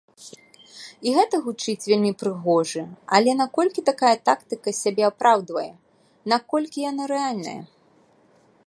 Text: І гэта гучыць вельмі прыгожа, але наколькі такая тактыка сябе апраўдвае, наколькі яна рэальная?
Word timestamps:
І 1.09 1.11
гэта 1.17 1.35
гучыць 1.47 1.87
вельмі 1.91 2.11
прыгожа, 2.23 2.83
але 3.19 3.31
наколькі 3.43 3.85
такая 3.91 4.15
тактыка 4.31 4.69
сябе 4.81 5.03
апраўдвае, 5.11 5.71
наколькі 6.37 6.79
яна 6.91 7.03
рэальная? 7.15 7.57